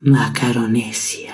[0.00, 1.27] Macaronesia.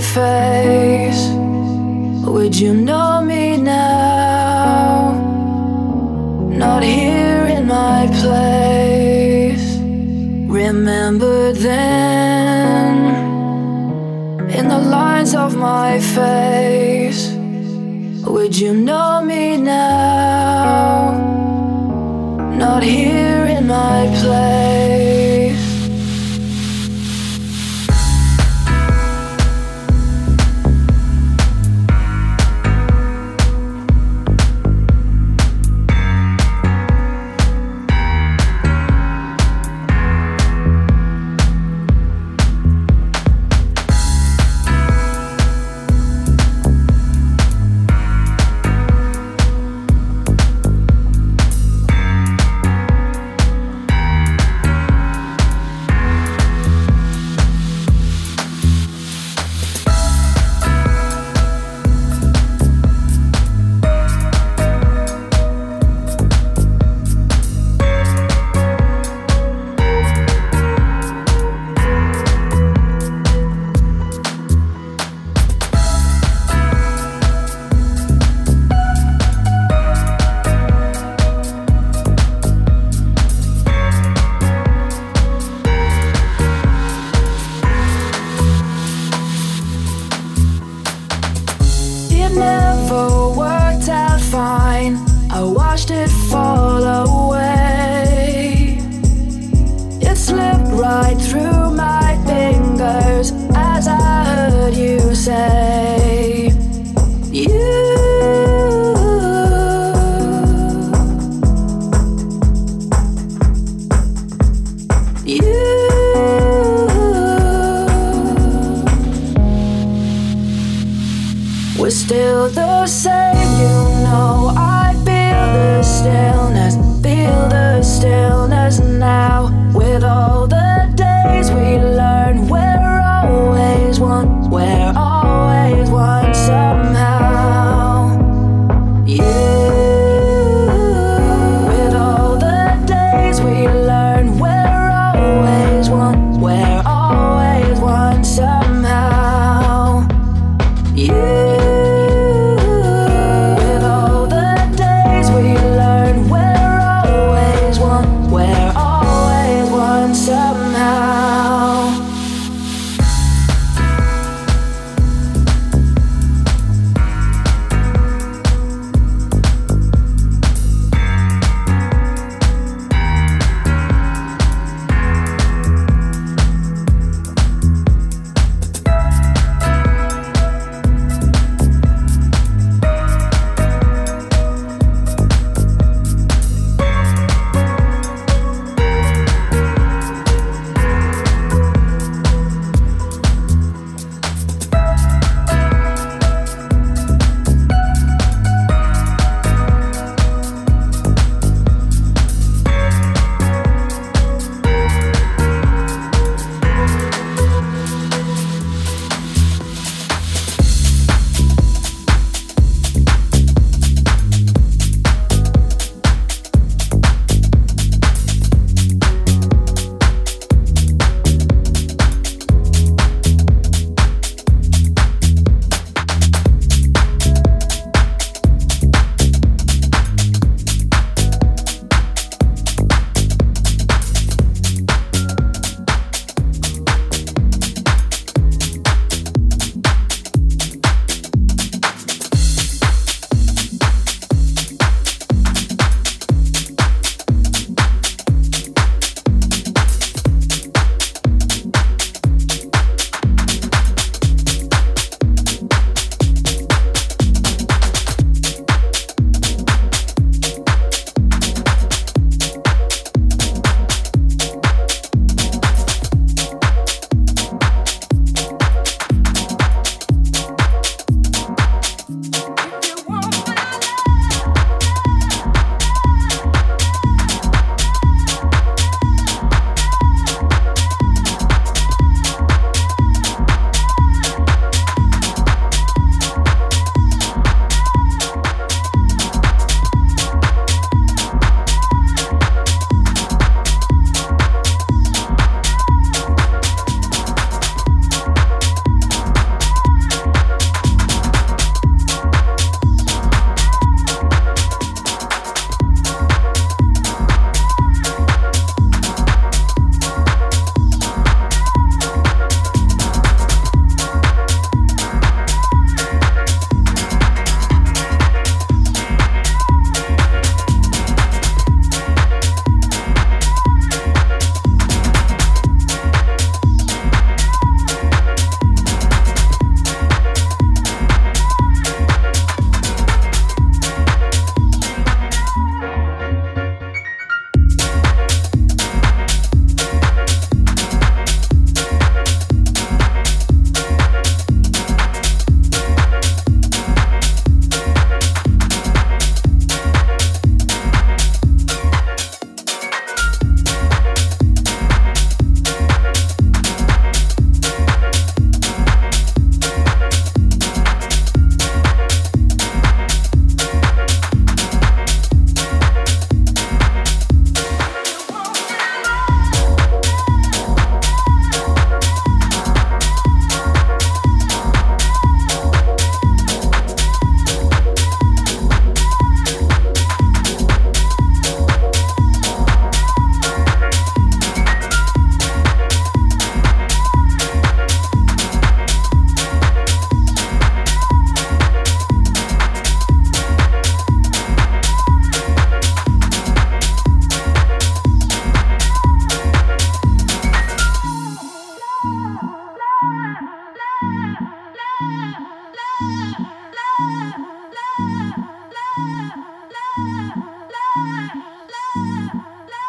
[0.00, 1.16] Fingers
[2.46, 3.15] as you say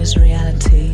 [0.00, 0.89] is reality.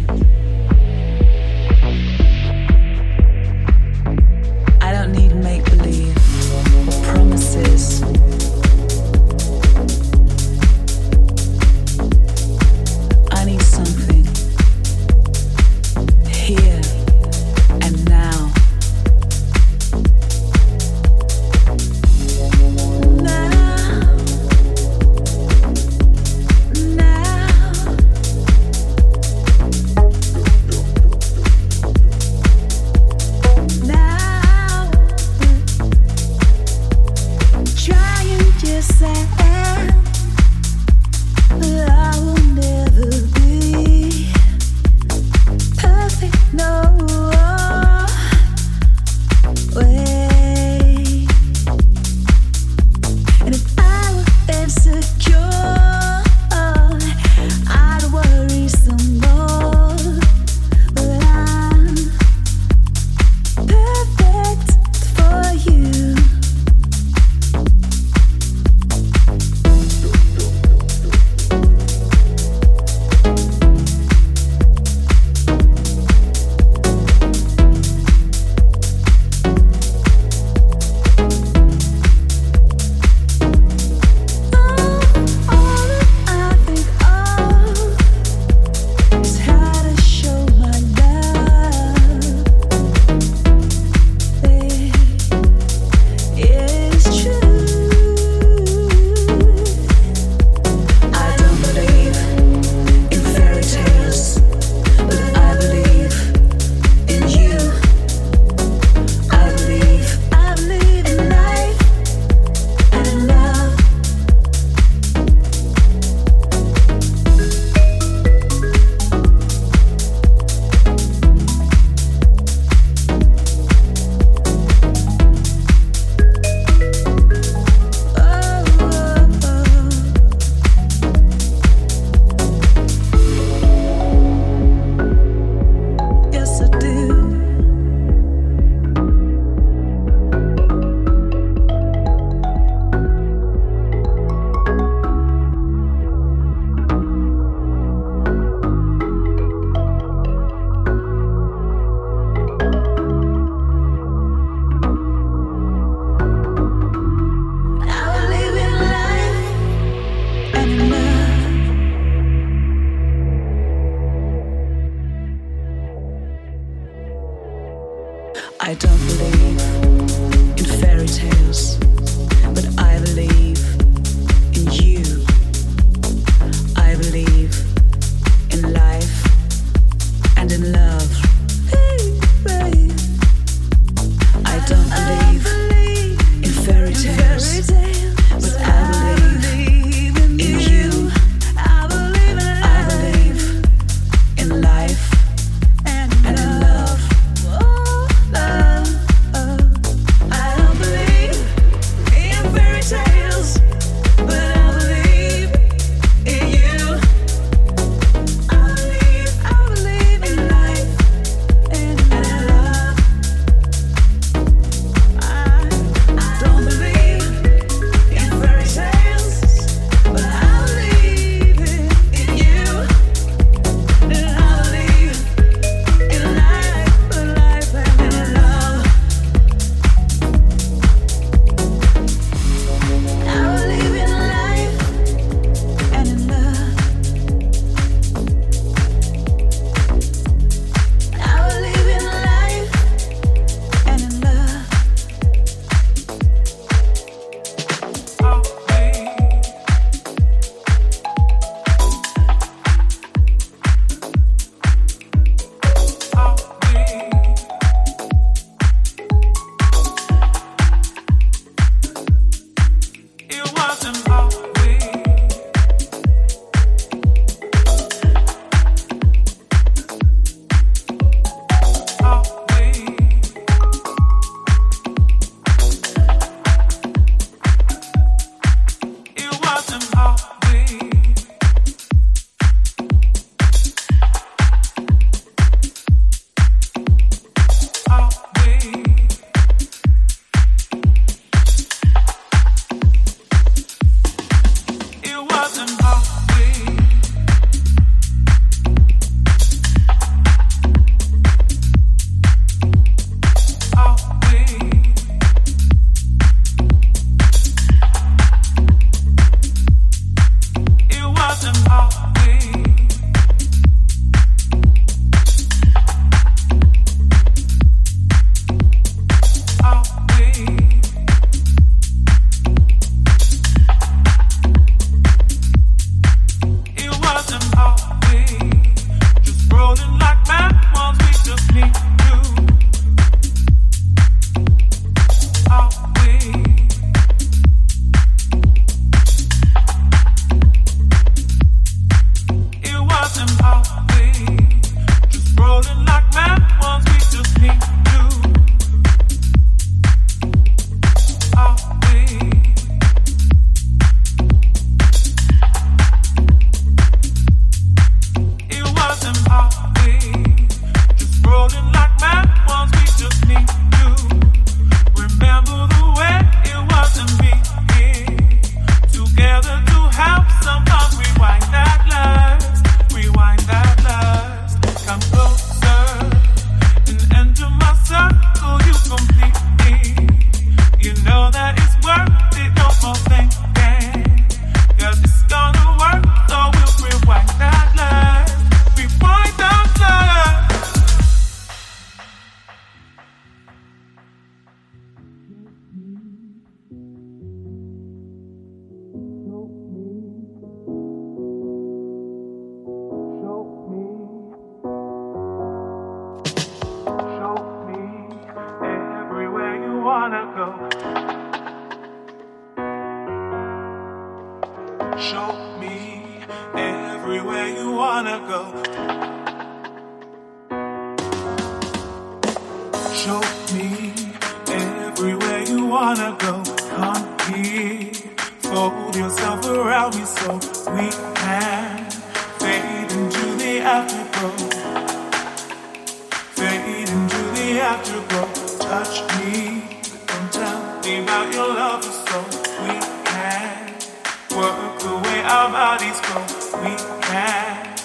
[445.57, 446.31] bodies cold.
[446.63, 446.73] We
[447.09, 447.77] can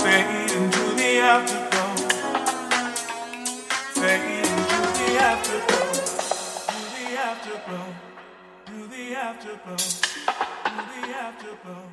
[0.00, 1.90] fade into the afterglow.
[4.00, 5.88] Fade into the afterglow.
[6.72, 7.88] Do the afterglow.
[8.68, 9.80] Do the afterglow.
[10.64, 11.86] Do the afterglow.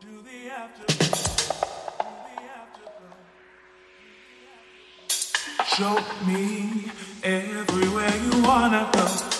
[0.00, 1.26] Do the afterglow.
[5.76, 5.96] Show
[6.26, 6.42] me
[7.22, 9.35] everywhere you wanna go.